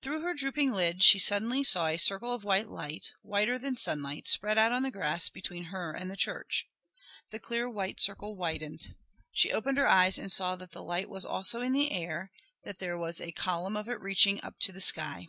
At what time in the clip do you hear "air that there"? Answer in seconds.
11.90-12.96